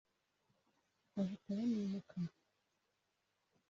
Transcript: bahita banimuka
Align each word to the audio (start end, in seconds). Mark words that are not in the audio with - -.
bahita 1.13 1.49
banimuka 1.57 2.17